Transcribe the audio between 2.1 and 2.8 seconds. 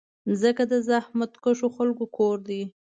کور ده.